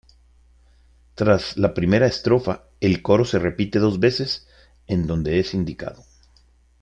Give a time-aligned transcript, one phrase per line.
[1.13, 4.47] Tras la primera estrofa el coro se repite dos veces
[4.87, 6.03] en donde es indicado.